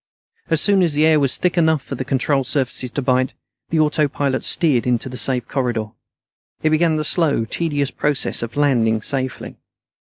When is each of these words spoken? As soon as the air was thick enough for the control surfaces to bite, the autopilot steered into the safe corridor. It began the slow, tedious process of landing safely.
As 0.49 0.59
soon 0.59 0.81
as 0.81 0.95
the 0.95 1.05
air 1.05 1.19
was 1.19 1.37
thick 1.37 1.59
enough 1.59 1.83
for 1.83 1.93
the 1.93 2.03
control 2.03 2.43
surfaces 2.43 2.89
to 2.89 3.03
bite, 3.03 3.33
the 3.69 3.79
autopilot 3.79 4.43
steered 4.43 4.87
into 4.87 5.07
the 5.09 5.15
safe 5.15 5.47
corridor. 5.47 5.89
It 6.63 6.71
began 6.71 6.95
the 6.97 7.03
slow, 7.03 7.45
tedious 7.45 7.91
process 7.91 8.41
of 8.41 8.57
landing 8.57 9.03
safely. 9.03 9.57